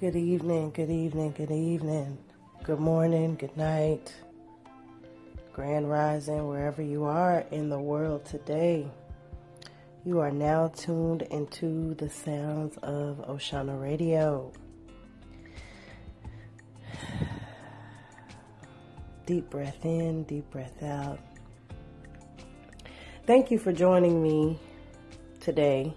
Good 0.00 0.16
evening, 0.16 0.70
good 0.70 0.88
evening, 0.88 1.34
good 1.36 1.50
evening. 1.50 2.16
Good 2.62 2.78
morning, 2.78 3.34
good 3.34 3.54
night. 3.54 4.14
Grand 5.52 5.90
rising, 5.90 6.48
wherever 6.48 6.80
you 6.80 7.04
are 7.04 7.44
in 7.50 7.68
the 7.68 7.78
world 7.78 8.24
today. 8.24 8.90
You 10.06 10.20
are 10.20 10.30
now 10.30 10.68
tuned 10.68 11.20
into 11.30 11.92
the 11.96 12.08
sounds 12.08 12.78
of 12.78 13.18
Oshana 13.28 13.78
Radio. 13.78 14.50
Deep 19.26 19.50
breath 19.50 19.84
in, 19.84 20.22
deep 20.22 20.50
breath 20.50 20.82
out. 20.82 21.20
Thank 23.26 23.50
you 23.50 23.58
for 23.58 23.70
joining 23.70 24.22
me 24.22 24.58
today 25.40 25.94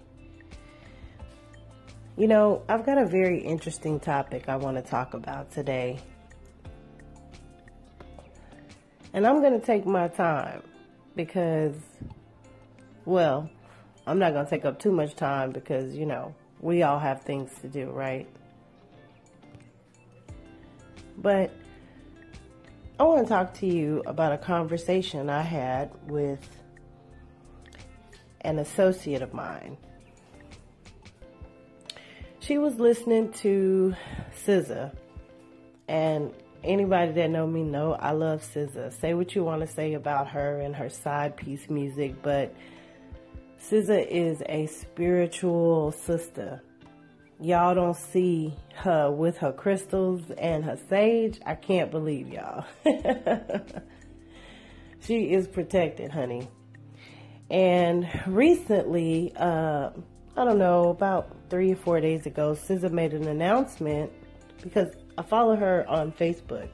you 2.16 2.28
know, 2.28 2.62
I've 2.68 2.86
got 2.86 2.98
a 2.98 3.06
very 3.06 3.40
interesting 3.40 3.98
topic 3.98 4.48
I 4.48 4.56
want 4.56 4.76
to 4.76 4.82
talk 4.82 5.14
about 5.14 5.50
today. 5.50 5.98
And 9.12 9.26
I'm 9.26 9.40
going 9.40 9.58
to 9.58 9.64
take 9.64 9.84
my 9.84 10.08
time 10.08 10.62
because, 11.16 11.74
well, 13.04 13.50
I'm 14.06 14.18
not 14.18 14.32
going 14.32 14.44
to 14.44 14.50
take 14.50 14.64
up 14.64 14.78
too 14.78 14.92
much 14.92 15.14
time 15.16 15.50
because, 15.50 15.94
you 15.94 16.06
know, 16.06 16.34
we 16.60 16.82
all 16.82 16.98
have 16.98 17.22
things 17.22 17.50
to 17.62 17.68
do, 17.68 17.90
right? 17.90 18.28
But 21.18 21.50
I 22.98 23.02
want 23.02 23.26
to 23.26 23.28
talk 23.28 23.54
to 23.54 23.66
you 23.66 24.02
about 24.06 24.32
a 24.32 24.38
conversation 24.38 25.28
I 25.30 25.42
had 25.42 25.90
with 26.08 26.48
an 28.42 28.58
associate 28.60 29.22
of 29.22 29.32
mine 29.32 29.76
she 32.46 32.58
was 32.58 32.78
listening 32.78 33.32
to 33.32 33.94
SZA, 34.44 34.94
and 35.88 36.30
anybody 36.62 37.12
that 37.12 37.30
know 37.30 37.46
me 37.46 37.62
know 37.62 37.94
I 37.94 38.10
love 38.10 38.42
SZA. 38.42 38.92
Say 39.00 39.14
what 39.14 39.34
you 39.34 39.44
want 39.44 39.62
to 39.62 39.66
say 39.66 39.94
about 39.94 40.28
her 40.28 40.60
and 40.60 40.76
her 40.76 40.90
side 40.90 41.36
piece 41.36 41.70
music, 41.70 42.22
but 42.22 42.54
SZA 43.60 44.06
is 44.06 44.42
a 44.46 44.66
spiritual 44.66 45.92
sister. 45.92 46.62
Y'all 47.40 47.74
don't 47.74 47.96
see 47.96 48.54
her 48.76 49.10
with 49.10 49.38
her 49.38 49.52
crystals 49.52 50.30
and 50.38 50.64
her 50.64 50.78
sage. 50.88 51.40
I 51.46 51.54
can't 51.54 51.90
believe 51.90 52.28
y'all. 52.28 52.64
she 55.00 55.32
is 55.32 55.48
protected, 55.48 56.10
honey. 56.10 56.48
And 57.50 58.08
recently, 58.26 59.32
uh, 59.36 59.90
I 60.36 60.44
don't 60.44 60.58
know, 60.58 60.88
about 60.88 61.30
three 61.48 61.72
or 61.72 61.76
four 61.76 62.00
days 62.00 62.26
ago, 62.26 62.54
SZA 62.54 62.90
made 62.90 63.14
an 63.14 63.28
announcement 63.28 64.10
because 64.60 64.92
I 65.16 65.22
follow 65.22 65.54
her 65.54 65.88
on 65.88 66.10
Facebook. 66.10 66.68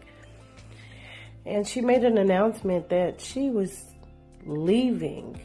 And 1.45 1.67
she 1.67 1.83
made 1.83 2.05
an 2.05 2.17
announcement 2.17 2.89
that 2.89 3.21
she 3.21 3.51
was 3.51 3.85
leaving, 4.47 5.39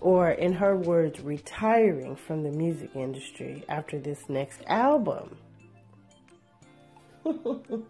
or 0.00 0.30
in 0.30 0.54
her 0.54 0.76
words, 0.76 1.20
retiring 1.20 2.16
from 2.16 2.42
the 2.42 2.50
music 2.50 2.90
industry 2.94 3.64
after 3.68 3.98
this 3.98 4.26
next 4.30 4.62
album. 4.66 5.36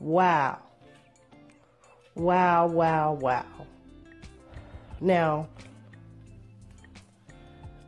wow. 0.00 0.58
Wow, 2.14 2.66
wow, 2.68 3.18
wow. 3.20 3.46
Now, 5.00 5.48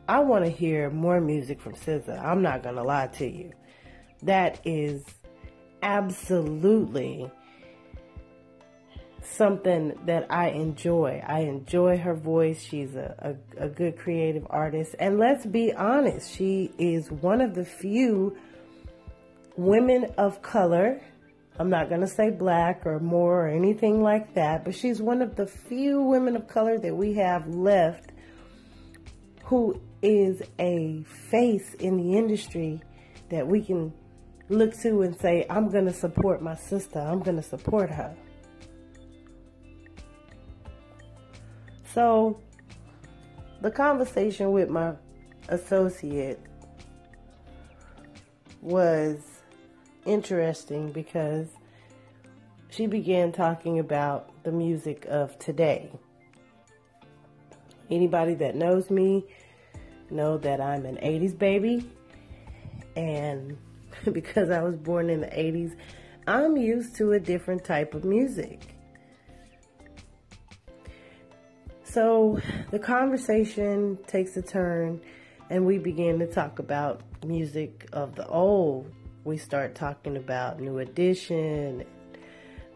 I 0.07 0.19
want 0.19 0.43
to 0.43 0.51
hear 0.51 0.89
more 0.89 1.21
music 1.21 1.61
from 1.61 1.75
SZA. 1.75 2.21
I'm 2.21 2.41
not 2.41 2.63
going 2.63 2.75
to 2.75 2.83
lie 2.83 3.07
to 3.07 3.25
you. 3.25 3.53
That 4.23 4.59
is 4.65 5.03
absolutely 5.81 7.31
something 9.21 9.97
that 10.05 10.27
I 10.29 10.49
enjoy. 10.49 11.23
I 11.25 11.41
enjoy 11.41 11.97
her 11.97 12.13
voice. 12.13 12.61
She's 12.61 12.95
a, 12.95 13.35
a, 13.57 13.65
a, 13.65 13.69
good 13.69 13.97
creative 13.97 14.45
artist. 14.49 14.95
And 14.99 15.17
let's 15.17 15.45
be 15.45 15.73
honest, 15.73 16.35
she 16.35 16.71
is 16.77 17.09
one 17.09 17.39
of 17.39 17.55
the 17.55 17.63
few 17.63 18.37
women 19.55 20.05
of 20.17 20.41
color. 20.41 21.01
I'm 21.57 21.69
not 21.69 21.87
going 21.87 22.01
to 22.01 22.07
say 22.07 22.29
black 22.29 22.85
or 22.85 22.99
more 22.99 23.45
or 23.45 23.47
anything 23.47 24.03
like 24.03 24.33
that, 24.33 24.65
but 24.65 24.75
she's 24.75 25.01
one 25.01 25.21
of 25.21 25.35
the 25.35 25.47
few 25.47 26.01
women 26.01 26.35
of 26.35 26.47
color 26.47 26.77
that 26.77 26.95
we 26.95 27.13
have 27.13 27.47
left 27.47 28.11
who 29.45 29.79
is 30.03 30.43
a 30.59 31.03
face 31.31 31.73
in 31.75 31.97
the 31.97 32.17
industry 32.17 32.81
that 33.29 33.47
we 33.47 33.63
can 33.63 33.93
look 34.49 34.77
to 34.81 35.01
and 35.01 35.19
say, 35.19 35.45
I'm 35.49 35.71
going 35.71 35.85
to 35.85 35.93
support 35.93 36.41
my 36.41 36.55
sister, 36.55 36.99
I'm 36.99 37.21
going 37.21 37.37
to 37.37 37.43
support 37.43 37.89
her. 37.89 38.15
So, 41.93 42.39
the 43.61 43.71
conversation 43.71 44.51
with 44.51 44.69
my 44.69 44.93
associate 45.47 46.39
was 48.61 49.19
interesting 50.05 50.91
because 50.91 51.47
she 52.69 52.87
began 52.87 53.31
talking 53.31 53.79
about 53.79 54.43
the 54.43 54.51
music 54.51 55.05
of 55.07 55.37
today. 55.39 55.91
Anybody 57.89 58.33
that 58.35 58.55
knows 58.55 58.89
me 58.89 59.23
know 60.13 60.37
that 60.37 60.61
I'm 60.61 60.85
an 60.85 60.97
80s 60.97 61.37
baby. 61.37 61.89
And 62.95 63.57
because 64.11 64.49
I 64.49 64.61
was 64.61 64.75
born 64.77 65.09
in 65.09 65.21
the 65.21 65.27
80s, 65.27 65.75
I'm 66.27 66.55
used 66.55 66.95
to 66.97 67.11
a 67.13 67.19
different 67.19 67.63
type 67.63 67.93
of 67.93 68.05
music. 68.05 68.73
So 71.83 72.39
the 72.71 72.79
conversation 72.79 73.99
takes 74.07 74.35
a 74.35 74.41
turn, 74.41 74.99
and 75.51 75.65
we 75.65 75.77
begin 75.77 76.17
to 76.19 76.25
talk 76.25 76.57
about 76.57 77.01
music 77.23 77.87
of 77.93 78.15
the 78.15 78.27
old. 78.27 78.91
We 79.25 79.37
start 79.37 79.75
talking 79.75 80.17
about 80.17 80.59
New 80.59 80.79
Edition. 80.79 81.83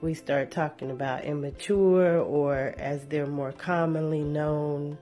We 0.02 0.14
start 0.14 0.52
talking 0.52 0.92
about 0.92 1.24
immature, 1.24 2.20
or 2.20 2.76
as 2.78 3.06
they're 3.08 3.26
more 3.26 3.52
commonly 3.52 4.22
known, 4.22 5.00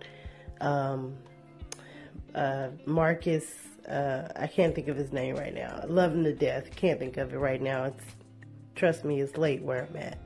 um, 0.62 1.18
uh, 2.36 2.70
Marcus. 2.86 3.46
Uh, 3.88 4.28
I 4.36 4.48
can't 4.48 4.76
think 4.76 4.88
of 4.88 4.98
his 4.98 5.12
name 5.12 5.36
right 5.36 5.54
now. 5.54 5.84
Love 5.88 6.14
him 6.14 6.24
to 6.24 6.34
death. 6.34 6.76
Can't 6.76 7.00
think 7.00 7.18
of 7.18 7.34
it 7.34 7.38
right 7.38 7.62
now. 7.62 7.86
It's 7.86 8.04
trust 8.76 9.06
me, 9.06 9.22
it's 9.22 9.38
late 9.38 9.62
where 9.64 9.88
I'm 9.90 9.96
at. 9.96 10.20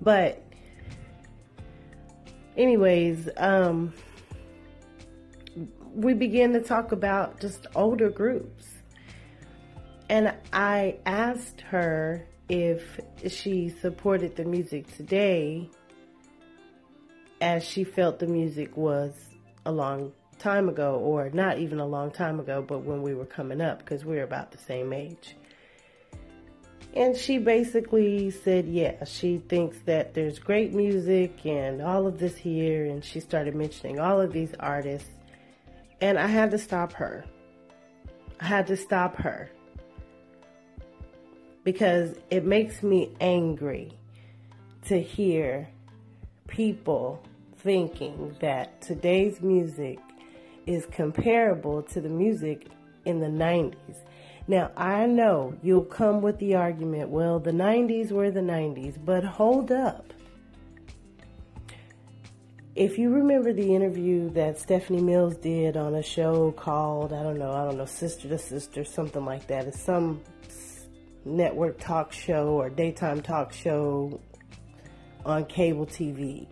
But, 0.00 0.42
anyways, 2.56 3.28
um, 3.36 3.92
we 5.94 6.14
began 6.14 6.52
to 6.52 6.60
talk 6.60 6.92
about 6.92 7.40
just 7.40 7.66
older 7.74 8.10
groups. 8.10 8.66
And 10.08 10.34
I 10.52 10.98
asked 11.04 11.60
her 11.62 12.26
if 12.48 13.00
she 13.26 13.68
supported 13.68 14.36
the 14.36 14.44
music 14.44 14.94
today 14.96 15.68
as 17.40 17.64
she 17.64 17.84
felt 17.84 18.18
the 18.18 18.26
music 18.26 18.76
was 18.76 19.12
along 19.66 20.12
time 20.38 20.68
ago, 20.68 20.96
or 20.96 21.30
not 21.30 21.58
even 21.58 21.80
a 21.80 21.86
long 21.86 22.10
time 22.10 22.40
ago, 22.40 22.62
but 22.66 22.80
when 22.80 23.02
we 23.02 23.14
were 23.14 23.26
coming 23.26 23.60
up, 23.60 23.78
because 23.78 24.04
we 24.04 24.18
are 24.18 24.24
about 24.24 24.52
the 24.52 24.58
same 24.58 24.92
age. 24.92 25.36
And 26.94 27.16
she 27.16 27.38
basically 27.38 28.30
said, 28.30 28.66
yeah, 28.66 29.04
she 29.04 29.38
thinks 29.38 29.78
that 29.84 30.14
there's 30.14 30.38
great 30.38 30.72
music 30.72 31.44
and 31.44 31.82
all 31.82 32.06
of 32.06 32.18
this 32.18 32.36
here. 32.36 32.86
And 32.86 33.04
she 33.04 33.20
started 33.20 33.54
mentioning 33.54 34.00
all 34.00 34.20
of 34.20 34.32
these 34.32 34.52
artists. 34.58 35.10
And 36.00 36.18
I 36.18 36.26
had 36.26 36.50
to 36.52 36.58
stop 36.58 36.92
her. 36.94 37.24
I 38.40 38.46
had 38.46 38.66
to 38.68 38.76
stop 38.76 39.16
her. 39.16 39.50
Because 41.62 42.16
it 42.30 42.44
makes 42.44 42.82
me 42.82 43.14
angry 43.20 43.92
to 44.86 44.98
hear 44.98 45.68
people 46.46 47.22
thinking 47.58 48.34
that 48.40 48.80
today's 48.80 49.42
music 49.42 49.98
is 50.68 50.84
comparable 50.86 51.82
to 51.82 52.00
the 52.00 52.10
music 52.10 52.68
in 53.06 53.20
the 53.20 53.26
90s. 53.26 53.96
Now, 54.46 54.70
I 54.76 55.06
know 55.06 55.54
you'll 55.62 55.84
come 55.84 56.20
with 56.20 56.38
the 56.38 56.56
argument, 56.56 57.08
well, 57.08 57.40
the 57.40 57.52
90s 57.52 58.12
were 58.12 58.30
the 58.30 58.40
90s, 58.40 59.02
but 59.02 59.24
hold 59.24 59.72
up. 59.72 60.12
If 62.74 62.98
you 62.98 63.10
remember 63.10 63.52
the 63.52 63.74
interview 63.74 64.30
that 64.30 64.58
Stephanie 64.58 65.02
Mills 65.02 65.36
did 65.36 65.76
on 65.76 65.94
a 65.94 66.02
show 66.02 66.52
called, 66.52 67.12
I 67.12 67.22
don't 67.22 67.38
know, 67.38 67.50
I 67.50 67.64
don't 67.64 67.78
know, 67.78 67.86
Sister 67.86 68.28
to 68.28 68.38
Sister, 68.38 68.84
something 68.84 69.24
like 69.24 69.46
that. 69.48 69.66
It's 69.66 69.82
some 69.82 70.20
network 71.24 71.80
talk 71.80 72.12
show 72.12 72.48
or 72.48 72.68
daytime 72.68 73.22
talk 73.22 73.52
show 73.52 74.20
on 75.24 75.46
cable 75.46 75.86
TV. 75.86 76.46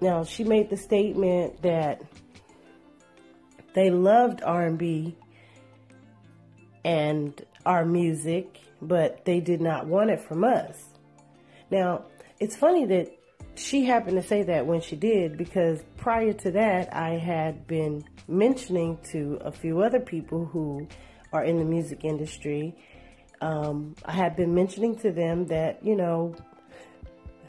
Now, 0.00 0.24
she 0.24 0.44
made 0.44 0.70
the 0.70 0.76
statement 0.76 1.62
that 1.62 2.02
they 3.74 3.90
loved 3.90 4.42
R&B 4.42 5.16
and 6.84 7.40
our 7.64 7.84
music, 7.84 8.60
but 8.80 9.24
they 9.24 9.40
did 9.40 9.60
not 9.60 9.86
want 9.86 10.10
it 10.10 10.20
from 10.20 10.44
us. 10.44 10.84
Now, 11.70 12.04
it's 12.40 12.56
funny 12.56 12.84
that 12.86 13.16
she 13.54 13.84
happened 13.84 14.20
to 14.20 14.26
say 14.26 14.42
that 14.44 14.66
when 14.66 14.80
she 14.80 14.96
did 14.96 15.36
because 15.36 15.82
prior 15.96 16.32
to 16.32 16.50
that, 16.52 16.94
I 16.94 17.10
had 17.10 17.66
been 17.66 18.04
mentioning 18.28 18.98
to 19.10 19.38
a 19.42 19.52
few 19.52 19.82
other 19.82 20.00
people 20.00 20.46
who 20.46 20.88
are 21.32 21.44
in 21.44 21.58
the 21.58 21.64
music 21.64 22.04
industry. 22.04 22.74
Um, 23.40 23.94
I 24.04 24.12
had 24.12 24.36
been 24.36 24.54
mentioning 24.54 24.96
to 25.00 25.12
them 25.12 25.46
that 25.46 25.84
you 25.84 25.96
know, 25.96 26.34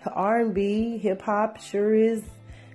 R&B, 0.06 0.98
hip 0.98 1.22
hop 1.22 1.60
sure 1.60 1.94
is 1.94 2.24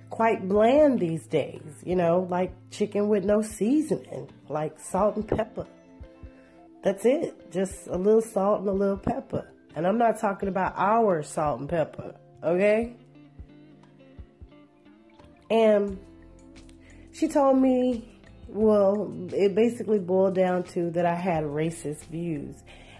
quite 0.09 0.47
bland 0.47 0.99
these 0.99 1.25
days. 1.27 1.83
You 1.83 1.95
know, 1.95 2.27
like 2.29 2.53
chicken 2.71 3.09
with 3.09 3.25
no 3.25 3.41
seasoning, 3.41 4.29
like 4.47 4.79
salt 4.79 5.15
and 5.15 5.27
pepper. 5.27 5.67
That's 6.83 7.05
it. 7.05 7.51
Just 7.51 7.87
a 7.87 7.97
little 7.97 8.21
salt 8.21 8.61
and 8.61 8.69
a 8.69 8.73
little 8.73 8.97
pepper. 8.97 9.51
And 9.75 9.85
I'm 9.85 9.97
not 9.97 10.19
talking 10.19 10.49
about 10.49 10.73
our 10.75 11.21
salt 11.23 11.59
and 11.59 11.69
pepper, 11.69 12.15
okay? 12.43 12.95
And 15.49 15.99
she 17.11 17.27
told 17.27 17.57
me, 17.57 18.09
well, 18.47 19.13
it 19.31 19.55
basically 19.55 19.99
boiled 19.99 20.35
down 20.35 20.63
to 20.63 20.89
that 20.91 21.05
I 21.05 21.15
had 21.15 21.43
racist 21.43 22.05
views. 22.05 22.55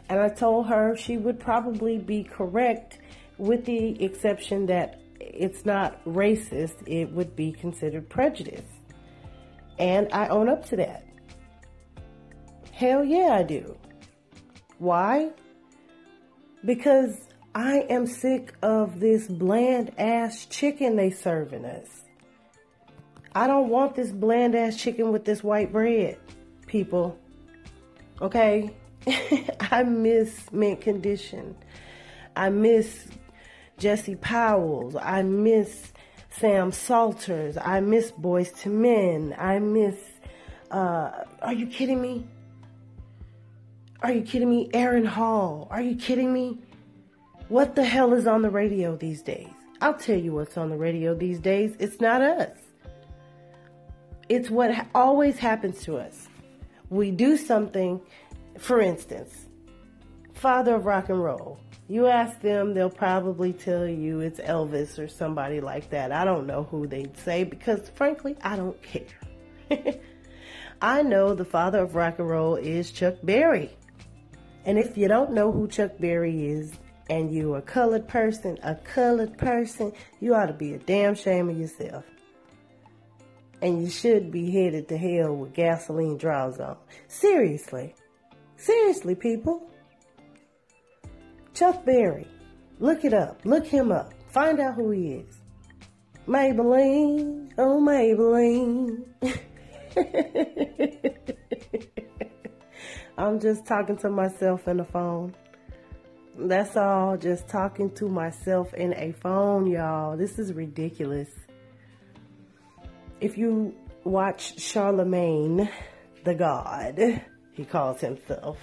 And 0.09 0.19
I 0.19 0.29
told 0.29 0.67
her 0.67 0.95
she 0.95 1.17
would 1.17 1.39
probably 1.39 1.97
be 1.97 2.23
correct 2.23 3.00
with 3.38 3.65
the 3.65 4.03
exception 4.03 4.65
that 4.67 5.00
it's 5.33 5.65
not 5.65 6.03
racist, 6.05 6.87
it 6.87 7.11
would 7.11 7.35
be 7.35 7.51
considered 7.51 8.09
prejudice. 8.09 8.69
And 9.77 10.07
I 10.11 10.27
own 10.27 10.49
up 10.49 10.65
to 10.67 10.75
that. 10.77 11.05
Hell 12.71 13.03
yeah, 13.03 13.33
I 13.33 13.43
do. 13.43 13.77
Why? 14.77 15.31
Because 16.65 17.19
I 17.55 17.85
am 17.89 18.05
sick 18.05 18.53
of 18.61 18.99
this 18.99 19.27
bland 19.27 19.91
ass 19.97 20.45
chicken 20.45 20.95
they 20.95 21.09
serving 21.09 21.65
us. 21.65 22.03
I 23.35 23.47
don't 23.47 23.69
want 23.69 23.95
this 23.95 24.11
bland 24.11 24.55
ass 24.55 24.75
chicken 24.75 25.11
with 25.11 25.25
this 25.25 25.43
white 25.43 25.71
bread, 25.71 26.17
people. 26.67 27.17
Okay? 28.21 28.73
I 29.71 29.83
miss 29.83 30.51
mint 30.51 30.81
condition. 30.81 31.55
I 32.35 32.49
miss 32.49 33.07
Jesse 33.79 34.15
Powell's. 34.15 34.95
I 34.95 35.23
miss 35.23 35.91
Sam 36.29 36.71
Salters. 36.71 37.57
I 37.57 37.79
miss 37.79 38.11
Boyz 38.11 38.65
II 38.65 38.73
Men. 38.73 39.35
I 39.37 39.59
miss, 39.59 39.95
uh, 40.69 41.11
are 41.41 41.53
you 41.53 41.65
kidding 41.67 42.01
me? 42.01 42.27
Are 44.01 44.11
you 44.11 44.21
kidding 44.21 44.49
me? 44.49 44.69
Aaron 44.73 45.05
Hall. 45.05 45.67
Are 45.71 45.81
you 45.81 45.95
kidding 45.95 46.31
me? 46.31 46.59
What 47.47 47.75
the 47.75 47.83
hell 47.83 48.13
is 48.13 48.27
on 48.27 48.41
the 48.41 48.49
radio 48.49 48.95
these 48.95 49.21
days? 49.21 49.49
I'll 49.81 49.95
tell 49.97 50.19
you 50.19 50.33
what's 50.33 50.57
on 50.57 50.69
the 50.69 50.77
radio 50.77 51.15
these 51.15 51.39
days. 51.39 51.75
It's 51.79 51.99
not 51.99 52.21
us. 52.21 52.57
It's 54.27 54.49
what 54.49 54.73
ha- 54.73 54.85
always 54.93 55.39
happens 55.39 55.81
to 55.83 55.97
us. 55.97 56.27
We 56.89 57.11
do 57.11 57.37
something, 57.37 57.99
for 58.57 58.79
instance, 58.81 59.47
father 60.33 60.75
of 60.75 60.85
rock 60.85 61.09
and 61.09 61.23
roll. 61.23 61.59
You 61.89 62.06
ask 62.06 62.39
them, 62.39 62.75
they'll 62.75 62.91
probably 62.91 63.51
tell 63.51 63.88
you 63.88 64.19
it's 64.19 64.39
Elvis 64.39 65.00
or 65.00 65.07
somebody 65.07 65.59
like 65.59 65.89
that. 65.89 66.12
I 66.12 66.24
don't 66.24 66.45
know 66.45 66.68
who 66.69 66.86
they'd 66.86 67.18
say 67.18 67.44
because, 67.44 67.89
frankly, 67.95 68.38
I 68.44 68.56
don't 68.57 68.80
care. 68.83 69.07
I 70.83 71.01
know 71.01 71.33
the 71.33 71.45
father 71.45 71.80
of 71.80 71.95
rock 71.95 72.19
and 72.19 72.30
roll 72.30 72.57
is 72.57 72.91
Chuck 72.91 73.15
Berry. 73.24 73.75
And 74.65 74.77
if 74.77 75.00
you 75.00 75.07
don't 75.07 75.33
know 75.33 75.51
who 75.51 75.68
Chuck 75.68 75.94
Berry 76.00 76.45
is, 76.45 76.74
and 77.09 77.33
you 77.33 77.56
are 77.56 77.57
a 77.57 77.62
colored 77.63 78.07
person, 78.07 78.59
a 78.62 78.75
colored 78.75 79.36
person, 79.39 79.91
you 80.19 80.36
ought 80.36 80.45
to 80.45 80.53
be 80.53 80.75
a 80.75 80.77
damn 80.77 81.15
shame 81.15 81.50
of 81.50 81.57
yourself. 81.57 82.06
And 83.63 83.81
you 83.81 83.89
should 83.89 84.31
be 84.31 84.51
headed 84.51 84.88
to 84.89 84.97
hell 84.97 85.36
with 85.36 85.56
gasoline 85.56 86.18
draws 86.18 86.59
on. 86.59 86.77
Seriously. 87.07 87.95
Seriously, 88.57 89.15
people. 89.15 89.69
Chuck 91.59 91.83
Berry. 91.83 92.25
Look 92.79 93.03
it 93.03 93.13
up. 93.13 93.41
Look 93.44 93.67
him 93.67 93.91
up. 93.91 94.13
Find 94.29 94.61
out 94.61 94.75
who 94.75 94.91
he 94.91 95.15
is. 95.15 95.41
Maybelline. 96.25 97.51
Oh, 97.57 97.81
Maybelline. 97.81 99.03
I'm 103.17 103.41
just 103.41 103.65
talking 103.65 103.97
to 103.97 104.09
myself 104.09 104.69
in 104.69 104.77
the 104.77 104.85
phone. 104.85 105.35
That's 106.38 106.77
all. 106.77 107.17
Just 107.17 107.50
talking 107.50 107.91
to 107.95 108.07
myself 108.07 108.73
in 108.73 108.94
a 108.94 109.12
phone, 109.12 109.67
y'all. 109.67 110.15
This 110.15 110.39
is 110.39 110.53
ridiculous. 110.53 111.27
If 113.19 113.38
you 113.38 113.75
watch 114.05 114.62
Charlemagne 114.62 115.69
the 116.23 116.35
God, 116.35 117.21
he 117.51 117.65
calls 117.65 118.00
himself. 118.00 118.57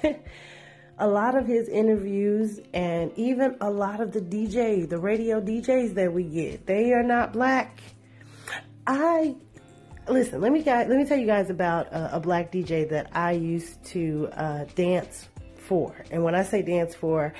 a 1.00 1.08
lot 1.08 1.34
of 1.34 1.46
his 1.46 1.68
interviews 1.68 2.60
and 2.74 3.10
even 3.16 3.56
a 3.60 3.70
lot 3.70 4.00
of 4.00 4.12
the 4.12 4.20
DJs, 4.20 4.90
the 4.90 4.98
radio 4.98 5.40
DJs 5.40 5.94
that 5.94 6.12
we 6.12 6.24
get, 6.24 6.66
they 6.66 6.92
are 6.92 7.02
not 7.02 7.32
black. 7.32 7.80
I 8.86 9.34
listen. 10.08 10.40
Let 10.40 10.52
me 10.52 10.62
let 10.62 10.88
me 10.88 11.04
tell 11.06 11.18
you 11.18 11.26
guys 11.26 11.50
about 11.50 11.86
a, 11.88 12.16
a 12.16 12.20
black 12.20 12.52
DJ 12.52 12.88
that 12.90 13.10
I 13.14 13.32
used 13.32 13.82
to 13.86 14.28
uh, 14.32 14.64
dance 14.74 15.28
for. 15.56 15.96
And 16.10 16.22
when 16.22 16.34
I 16.34 16.42
say 16.42 16.62
dance 16.62 16.94
for, 16.94 17.32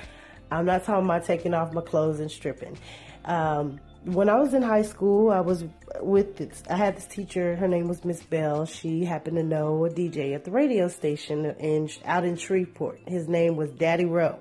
I'm 0.49 0.65
not 0.65 0.83
talking 0.83 1.05
about 1.05 1.25
taking 1.25 1.53
off 1.53 1.71
my 1.73 1.81
clothes 1.81 2.19
and 2.19 2.31
stripping. 2.31 2.77
Um, 3.25 3.79
when 4.05 4.29
I 4.29 4.35
was 4.39 4.53
in 4.53 4.63
high 4.63 4.81
school, 4.81 5.31
I 5.31 5.41
was 5.41 5.63
with 5.99 6.37
this, 6.37 6.63
I 6.69 6.75
had 6.75 6.97
this 6.97 7.05
teacher. 7.05 7.55
Her 7.55 7.67
name 7.67 7.87
was 7.87 8.03
Miss 8.03 8.23
Bell. 8.23 8.65
She 8.65 9.05
happened 9.05 9.37
to 9.37 9.43
know 9.43 9.85
a 9.85 9.89
DJ 9.89 10.33
at 10.33 10.43
the 10.43 10.51
radio 10.51 10.87
station 10.87 11.45
in 11.45 11.89
out 12.05 12.25
in 12.25 12.35
Shreveport. 12.35 13.01
His 13.07 13.27
name 13.27 13.55
was 13.55 13.69
Daddy 13.71 14.05
Rowe. 14.05 14.39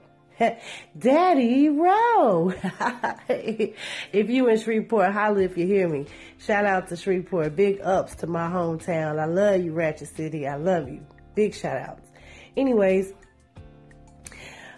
Daddy 0.99 1.69
Rowe. 1.69 2.55
if 3.29 4.31
you 4.31 4.49
in 4.49 4.59
Shreveport, 4.59 5.13
holla 5.13 5.41
if 5.41 5.59
you 5.59 5.67
hear 5.67 5.89
me. 5.89 6.07
Shout 6.39 6.65
out 6.65 6.89
to 6.89 6.97
Shreveport. 6.97 7.55
Big 7.55 7.81
ups 7.83 8.15
to 8.17 8.27
my 8.27 8.49
hometown. 8.49 9.19
I 9.19 9.27
love 9.27 9.63
you, 9.63 9.73
Ratchet 9.73 10.17
City. 10.17 10.49
I 10.49 10.57
love 10.57 10.89
you. 10.89 11.05
Big 11.35 11.55
shout 11.55 11.77
outs. 11.77 12.09
Anyways, 12.57 13.13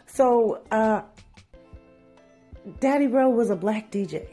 so 0.06 0.62
uh, 0.72 1.02
Daddy 2.80 3.06
Rowe 3.06 3.30
was 3.30 3.50
a 3.50 3.56
black 3.56 3.92
DJ 3.92 4.26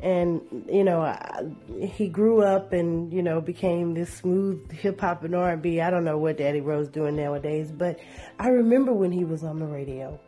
and 0.00 0.40
you 0.70 0.84
know 0.84 1.00
I, 1.00 1.44
he 1.80 2.08
grew 2.08 2.42
up 2.42 2.72
and 2.72 3.12
you 3.12 3.22
know 3.22 3.40
became 3.40 3.94
this 3.94 4.12
smooth 4.12 4.70
hip 4.70 5.00
hop 5.00 5.24
and 5.24 5.34
R&B. 5.34 5.80
I 5.80 5.90
don't 5.90 6.04
know 6.04 6.18
what 6.18 6.38
Daddy 6.38 6.60
Rowe's 6.60 6.88
doing 6.88 7.16
nowadays, 7.16 7.72
but 7.72 7.98
I 8.38 8.48
remember 8.48 8.92
when 8.92 9.12
he 9.12 9.24
was 9.24 9.42
on 9.42 9.58
the 9.58 9.66
radio 9.66 10.20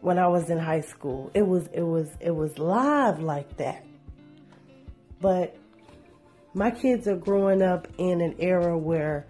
when 0.00 0.18
I 0.18 0.28
was 0.28 0.50
in 0.50 0.58
high 0.58 0.80
school. 0.80 1.30
It 1.34 1.46
was 1.46 1.68
it 1.72 1.82
was 1.82 2.08
it 2.20 2.34
was 2.34 2.58
live 2.58 3.20
like 3.20 3.56
that. 3.58 3.84
But 5.20 5.56
my 6.54 6.70
kids 6.70 7.06
are 7.08 7.16
growing 7.16 7.62
up 7.62 7.88
in 7.98 8.20
an 8.20 8.36
era 8.38 8.78
where 8.78 9.26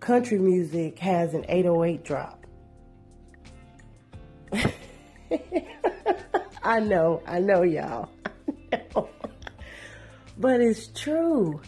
country 0.00 0.38
music 0.38 0.98
has 0.98 1.34
an 1.34 1.44
808 1.48 2.04
drop. 2.04 2.46
I 6.66 6.80
know, 6.80 7.22
I 7.28 7.38
know, 7.38 7.62
y'all. 7.62 8.08
I 8.72 8.82
know. 8.92 9.08
But 10.36 10.60
it's 10.60 10.88
true. 10.88 11.60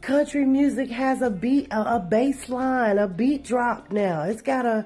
Country 0.00 0.44
music 0.44 0.90
has 0.90 1.22
a 1.22 1.30
beat, 1.30 1.68
a, 1.70 1.94
a 1.94 2.00
bass 2.00 2.48
line, 2.48 2.98
a 2.98 3.06
beat 3.06 3.44
drop 3.44 3.92
now. 3.92 4.22
It's 4.24 4.42
got 4.42 4.66
a, 4.66 4.84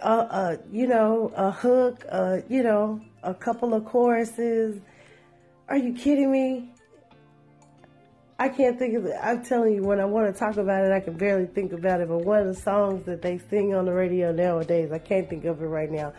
a, 0.00 0.08
a 0.08 0.58
you 0.70 0.86
know, 0.86 1.32
a 1.34 1.50
hook, 1.50 2.04
a, 2.04 2.44
you 2.48 2.62
know, 2.62 3.00
a 3.24 3.34
couple 3.34 3.74
of 3.74 3.84
choruses. 3.84 4.80
Are 5.68 5.76
you 5.76 5.92
kidding 5.92 6.30
me? 6.30 6.70
I 8.38 8.48
can't 8.48 8.78
think 8.78 8.94
of 8.94 9.06
it. 9.06 9.16
I'm 9.20 9.44
telling 9.44 9.74
you, 9.74 9.82
when 9.82 9.98
I 9.98 10.04
want 10.04 10.32
to 10.32 10.38
talk 10.38 10.56
about 10.56 10.84
it, 10.84 10.92
I 10.92 11.00
can 11.00 11.16
barely 11.16 11.46
think 11.46 11.72
about 11.72 12.00
it. 12.00 12.08
But 12.08 12.18
one 12.18 12.46
of 12.46 12.46
the 12.46 12.60
songs 12.60 13.04
that 13.06 13.22
they 13.22 13.38
sing 13.50 13.74
on 13.74 13.86
the 13.86 13.92
radio 13.92 14.30
nowadays, 14.30 14.92
I 14.92 14.98
can't 14.98 15.28
think 15.28 15.44
of 15.46 15.60
it 15.60 15.66
right 15.66 15.90
now 15.90 16.12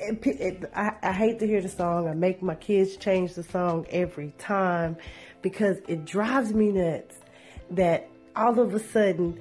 it, 0.00 0.70
I, 0.74 0.92
I 1.02 1.12
hate 1.12 1.38
to 1.40 1.46
hear 1.46 1.60
the 1.60 1.68
song. 1.68 2.08
I 2.08 2.14
make 2.14 2.42
my 2.42 2.54
kids 2.54 2.96
change 2.96 3.34
the 3.34 3.42
song 3.42 3.86
every 3.90 4.32
time 4.38 4.96
because 5.42 5.78
it 5.88 6.04
drives 6.04 6.52
me 6.52 6.70
nuts 6.70 7.16
that 7.70 8.08
all 8.34 8.58
of 8.58 8.74
a 8.74 8.78
sudden 8.78 9.38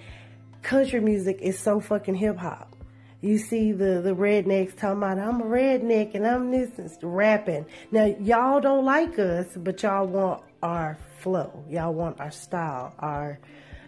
country 0.62 1.00
music 1.00 1.40
is 1.42 1.58
so 1.58 1.80
fucking 1.80 2.16
hip 2.16 2.38
hop. 2.38 2.76
You 3.22 3.38
see 3.38 3.74
the, 3.74 4.02
the 4.02 4.16
rednecks 4.16 4.78
talking 4.78 4.98
about, 4.98 5.20
I'm 5.20 5.42
a 5.42 5.46
redneck 5.46 6.16
and 6.16 6.26
I'm 6.26 6.52
this 6.52 6.70
and 6.78 6.92
rapping. 7.02 7.66
Now, 7.92 8.06
y'all 8.06 8.62
don't 8.62 8.86
like 8.86 9.20
us, 9.20 9.48
but 9.58 9.84
y'all 9.84 10.08
want 10.08 10.44
our 10.64 10.98
flow. 11.20 11.66
Y'all 11.70 11.94
want 11.94 12.20
our 12.22 12.32
style, 12.32 12.94
our, 12.98 13.40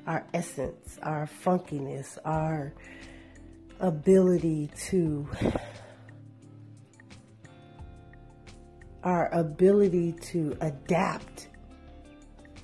our 0.06 0.25
essence, 0.34 1.00
our 1.01 1.30
funkiness, 1.46 2.18
our 2.25 2.74
ability 3.80 4.70
to 4.90 5.28
our 9.03 9.34
ability 9.34 10.13
to 10.31 10.55
adapt 10.62 11.48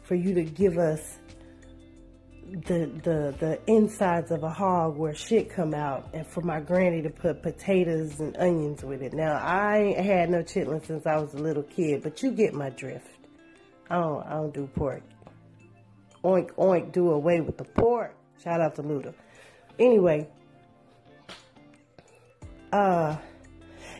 for 0.04 0.16
you 0.16 0.34
to 0.34 0.44
give 0.44 0.78
us 0.78 1.20
the 2.50 2.90
the 3.04 3.36
the 3.40 3.60
insides 3.68 4.32
of 4.32 4.44
a 4.44 4.50
hog 4.50 4.96
where 4.96 5.14
shit 5.14 5.50
come 5.50 5.74
out 5.74 6.08
and 6.14 6.26
for 6.26 6.42
my 6.42 6.62
granny 6.62 7.02
to 7.02 7.10
put 7.10 7.44
potatoes 7.44 8.20
and 8.22 8.38
onions 8.38 8.84
with 8.84 9.02
it. 9.02 9.14
Now 9.14 9.34
I 9.34 9.78
ain't 9.80 10.06
had 10.06 10.30
no 10.30 10.44
chitlin 10.44 10.86
since 10.86 11.06
I 11.06 11.18
was 11.18 11.34
a 11.34 11.38
little 11.38 11.64
kid, 11.64 12.04
but 12.04 12.24
you 12.24 12.32
get 12.32 12.54
my 12.54 12.70
drift. 12.70 13.10
I 13.90 13.96
don't 13.96 14.26
I 14.26 14.34
don't 14.36 14.54
do 14.54 14.68
pork. 14.68 15.04
Oink 16.24 16.52
oink 16.54 16.94
do 16.94 17.12
away 17.12 17.42
with 17.42 17.58
the 17.58 17.66
pork. 17.66 18.16
Shout 18.42 18.62
out 18.62 18.76
to 18.76 18.84
Luda. 18.84 19.14
Anyway, 19.78 20.30
uh 22.72 23.18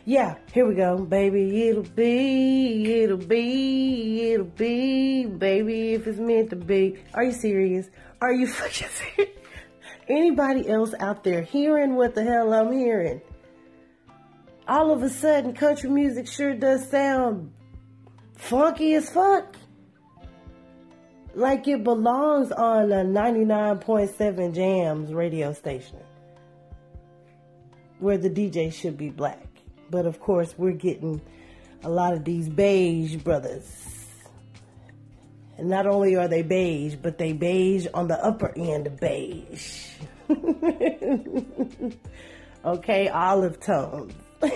yeah, 0.08 0.36
here 0.54 0.66
we 0.66 0.74
go, 0.74 1.04
baby. 1.04 1.68
It'll 1.68 1.82
be, 1.82 3.02
it'll 3.02 3.18
be, 3.18 4.32
it'll 4.32 4.46
be, 4.46 5.26
baby, 5.26 5.92
if 5.92 6.06
it's 6.06 6.18
meant 6.18 6.48
to 6.48 6.56
be. 6.56 6.96
Are 7.12 7.24
you 7.24 7.32
serious? 7.32 7.90
Are 8.22 8.32
you 8.32 8.46
fucking 8.58 8.88
serious? 8.88 9.36
Anybody 10.08 10.66
else 10.66 10.94
out 10.98 11.24
there 11.24 11.42
hearing 11.42 11.94
what 11.94 12.14
the 12.14 12.24
hell 12.24 12.54
I'm 12.54 12.72
hearing? 12.72 13.20
All 14.66 14.92
of 14.92 15.02
a 15.02 15.10
sudden, 15.10 15.52
country 15.52 15.90
music 15.90 16.26
sure 16.26 16.54
does 16.54 16.88
sound 16.88 17.52
funky 18.34 18.94
as 18.94 19.10
fuck. 19.10 19.56
Like 21.34 21.68
it 21.68 21.84
belongs 21.84 22.50
on 22.50 22.92
a 22.92 23.04
99.7 23.04 24.54
Jams 24.54 25.12
radio 25.12 25.52
station 25.52 26.00
where 27.98 28.16
the 28.16 28.30
DJ 28.30 28.72
should 28.72 28.96
be 28.96 29.10
black. 29.10 29.47
But 29.90 30.06
of 30.06 30.20
course, 30.20 30.54
we're 30.56 30.72
getting 30.72 31.20
a 31.82 31.88
lot 31.88 32.14
of 32.14 32.24
these 32.24 32.48
beige 32.48 33.16
brothers. 33.16 33.96
And 35.56 35.68
not 35.68 35.86
only 35.86 36.16
are 36.16 36.28
they 36.28 36.42
beige, 36.42 36.94
but 36.94 37.18
they 37.18 37.32
beige 37.32 37.86
on 37.92 38.08
the 38.08 38.22
upper 38.24 38.52
end 38.56 38.86
of 38.86 39.00
beige. 39.00 39.88
okay, 42.64 43.08
olive 43.08 43.58
tones. 43.60 44.14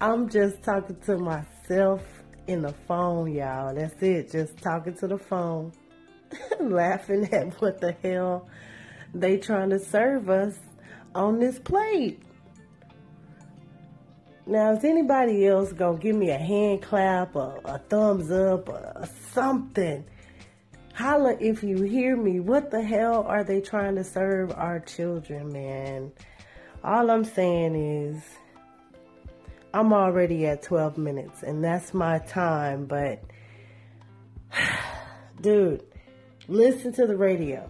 I'm 0.00 0.28
just 0.28 0.62
talking 0.62 0.96
to 1.06 1.18
myself 1.18 2.02
in 2.46 2.62
the 2.62 2.74
phone, 2.86 3.32
y'all. 3.32 3.74
That's 3.74 4.00
it. 4.02 4.30
Just 4.30 4.58
talking 4.58 4.94
to 4.98 5.08
the 5.08 5.18
phone, 5.18 5.72
laughing 6.60 7.32
at 7.32 7.60
what 7.60 7.80
the 7.80 7.96
hell 8.02 8.48
they 9.14 9.38
trying 9.38 9.70
to 9.70 9.78
serve 9.78 10.28
us 10.28 10.58
on 11.14 11.38
this 11.38 11.58
plate. 11.58 12.20
Now, 14.46 14.72
is 14.72 14.84
anybody 14.84 15.46
else 15.46 15.72
gonna 15.72 15.98
give 15.98 16.14
me 16.14 16.30
a 16.30 16.36
hand 16.36 16.82
clap 16.82 17.34
or 17.34 17.60
a 17.64 17.78
thumbs 17.78 18.30
up 18.30 18.68
or 18.68 19.08
something? 19.32 20.04
Holla 20.94 21.36
if 21.40 21.62
you 21.62 21.82
hear 21.82 22.16
me. 22.16 22.40
What 22.40 22.70
the 22.70 22.82
hell 22.82 23.24
are 23.26 23.42
they 23.42 23.60
trying 23.60 23.96
to 23.96 24.04
serve 24.04 24.52
our 24.52 24.80
children, 24.80 25.52
man? 25.52 26.12
All 26.84 27.10
I'm 27.10 27.24
saying 27.24 27.74
is, 27.74 28.22
I'm 29.72 29.92
already 29.92 30.46
at 30.46 30.62
12 30.62 30.98
minutes 30.98 31.42
and 31.42 31.64
that's 31.64 31.94
my 31.94 32.18
time, 32.18 32.84
but 32.84 33.24
dude, 35.40 35.82
listen 36.46 36.92
to 36.92 37.06
the 37.06 37.16
radio. 37.16 37.68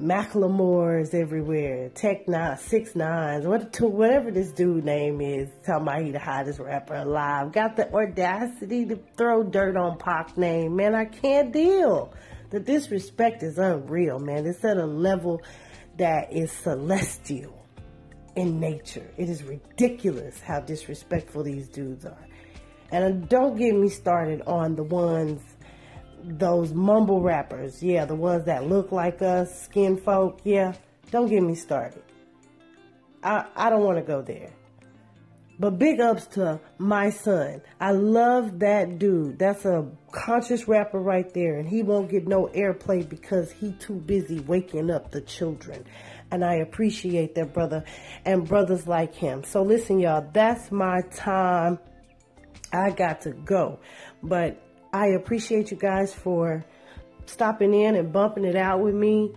Macklemore's 0.00 1.12
everywhere. 1.12 1.90
Tech 1.90 2.26
N9ne, 2.26 2.58
Six 2.58 2.96
Nines, 2.96 3.46
what, 3.46 3.78
whatever 3.80 4.30
this 4.30 4.50
dude 4.50 4.84
name 4.84 5.20
is, 5.20 5.50
talking 5.66 5.82
about 5.82 6.02
he 6.02 6.10
the 6.10 6.18
hottest 6.18 6.58
rapper 6.58 6.94
alive. 6.94 7.52
Got 7.52 7.76
the 7.76 7.92
audacity 7.92 8.86
to 8.86 8.98
throw 9.16 9.42
dirt 9.42 9.76
on 9.76 9.98
Pac 9.98 10.38
name. 10.38 10.74
Man, 10.76 10.94
I 10.94 11.04
can't 11.04 11.52
deal. 11.52 12.14
The 12.48 12.60
disrespect 12.60 13.42
is 13.42 13.58
unreal, 13.58 14.18
man. 14.18 14.46
It's 14.46 14.64
at 14.64 14.78
a 14.78 14.86
level 14.86 15.42
that 15.98 16.32
is 16.32 16.50
celestial 16.50 17.66
in 18.36 18.58
nature. 18.58 19.06
It 19.18 19.28
is 19.28 19.42
ridiculous 19.42 20.40
how 20.40 20.60
disrespectful 20.60 21.44
these 21.44 21.68
dudes 21.68 22.06
are. 22.06 22.26
And 22.90 23.28
don't 23.28 23.56
get 23.56 23.74
me 23.74 23.88
started 23.88 24.42
on 24.46 24.76
the 24.76 24.82
ones 24.82 25.42
those 26.24 26.72
mumble 26.72 27.20
rappers, 27.20 27.82
yeah, 27.82 28.04
the 28.04 28.14
ones 28.14 28.44
that 28.46 28.66
look 28.66 28.92
like 28.92 29.22
us, 29.22 29.62
skin 29.62 29.96
folk, 29.96 30.40
yeah, 30.44 30.74
don't 31.10 31.28
get 31.28 31.42
me 31.42 31.54
started. 31.54 32.02
I, 33.22 33.46
I 33.54 33.70
don't 33.70 33.84
want 33.84 33.98
to 33.98 34.04
go 34.04 34.22
there. 34.22 34.52
But 35.60 35.78
big 35.78 36.00
ups 36.00 36.26
to 36.28 36.58
my 36.78 37.10
son. 37.10 37.60
I 37.78 37.90
love 37.92 38.60
that 38.60 38.98
dude. 38.98 39.38
That's 39.38 39.66
a 39.66 39.86
conscious 40.10 40.66
rapper 40.66 40.98
right 40.98 41.30
there. 41.34 41.58
And 41.58 41.68
he 41.68 41.82
won't 41.82 42.10
get 42.10 42.26
no 42.26 42.46
airplay 42.54 43.06
because 43.06 43.52
he 43.52 43.72
too 43.72 43.96
busy 43.96 44.40
waking 44.40 44.90
up 44.90 45.10
the 45.10 45.20
children. 45.20 45.84
And 46.30 46.42
I 46.42 46.54
appreciate 46.54 47.34
that 47.34 47.52
brother 47.52 47.84
and 48.24 48.48
brothers 48.48 48.86
like 48.86 49.14
him. 49.14 49.44
So 49.44 49.62
listen, 49.62 50.00
y'all, 50.00 50.26
that's 50.32 50.72
my 50.72 51.02
time. 51.14 51.78
I 52.72 52.88
got 52.88 53.20
to 53.22 53.32
go. 53.32 53.80
But 54.22 54.62
I 54.92 55.08
appreciate 55.08 55.70
you 55.70 55.76
guys 55.76 56.12
for 56.12 56.64
stopping 57.26 57.72
in 57.74 57.94
and 57.94 58.12
bumping 58.12 58.44
it 58.44 58.56
out 58.56 58.80
with 58.80 58.94
me 58.94 59.32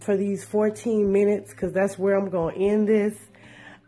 for 0.00 0.16
these 0.16 0.44
14 0.44 1.12
minutes 1.12 1.52
because 1.52 1.72
that's 1.72 1.96
where 1.96 2.16
I'm 2.16 2.28
going 2.28 2.56
to 2.56 2.60
end 2.60 2.88
this. 2.88 3.14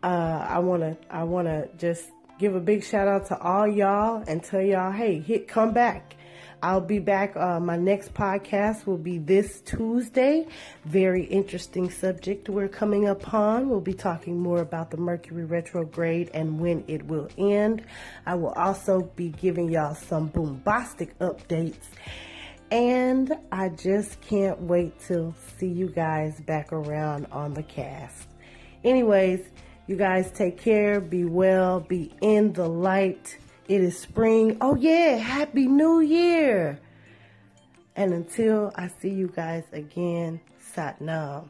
Uh, 0.01 0.45
I 0.49 0.59
want 0.59 0.81
to 0.83 0.97
I 1.09 1.23
want 1.23 1.47
to 1.47 1.69
just 1.77 2.05
give 2.39 2.55
a 2.55 2.59
big 2.59 2.83
shout 2.83 3.07
out 3.07 3.27
to 3.27 3.39
all 3.39 3.67
y'all 3.67 4.23
and 4.27 4.43
tell 4.43 4.61
y'all, 4.61 4.91
hey, 4.91 5.19
hit 5.19 5.47
come 5.47 5.73
back. 5.73 6.15
I'll 6.63 6.79
be 6.79 6.99
back. 6.99 7.35
Uh, 7.35 7.59
my 7.59 7.75
next 7.75 8.13
podcast 8.13 8.85
will 8.85 8.97
be 8.97 9.17
this 9.17 9.59
Tuesday. 9.65 10.47
Very 10.85 11.25
interesting 11.25 11.89
subject 11.89 12.47
we're 12.47 12.69
coming 12.69 13.09
upon. 13.09 13.67
We'll 13.67 13.81
be 13.81 13.93
talking 13.93 14.39
more 14.39 14.61
about 14.61 14.89
the 14.89 14.95
Mercury 14.95 15.43
retrograde 15.43 16.31
and 16.33 16.61
when 16.61 16.85
it 16.87 17.05
will 17.05 17.27
end. 17.37 17.83
I 18.25 18.35
will 18.35 18.53
also 18.53 19.01
be 19.17 19.27
giving 19.27 19.69
y'all 19.69 19.93
some 19.93 20.27
bombastic 20.27 21.19
updates. 21.19 21.83
And 22.71 23.37
I 23.51 23.67
just 23.67 24.21
can't 24.21 24.61
wait 24.61 24.97
to 25.07 25.33
see 25.57 25.67
you 25.67 25.89
guys 25.89 26.39
back 26.39 26.71
around 26.71 27.27
on 27.33 27.55
the 27.55 27.63
cast. 27.63 28.29
Anyways, 28.85 29.41
you 29.87 29.97
guys 29.97 30.31
take 30.31 30.59
care, 30.59 31.01
be 31.01 31.25
well, 31.25 31.81
be 31.81 32.13
in 32.21 32.53
the 32.53 32.69
light 32.69 33.37
it 33.67 33.81
is 33.81 33.97
spring. 33.97 34.57
Oh, 34.61 34.75
yeah. 34.75 35.15
Happy 35.17 35.67
New 35.67 35.99
Year. 35.99 36.79
And 37.95 38.13
until 38.13 38.71
I 38.75 38.87
see 38.87 39.09
you 39.09 39.27
guys 39.27 39.63
again, 39.71 40.41
Sat 40.59 40.99
Nam. 40.99 41.49